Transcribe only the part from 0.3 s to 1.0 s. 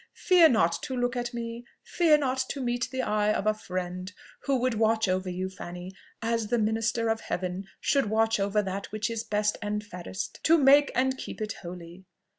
not to